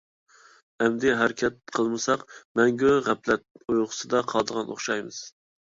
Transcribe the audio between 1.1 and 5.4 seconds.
ھەرىكەت قىلمىساق، مەڭگۈ غەپلەت ئۇيقۇسىدا قالىدىغان ئوخشايمىز!